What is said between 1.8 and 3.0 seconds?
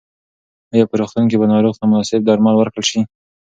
مناسب درمل ورکړل